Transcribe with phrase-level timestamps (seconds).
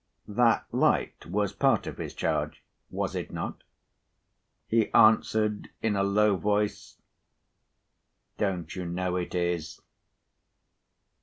[0.27, 2.63] That light was part of his charge?
[2.89, 3.63] Was it not?
[4.65, 6.97] He answered in a low voice:
[8.39, 9.79] "Don't you know it is?"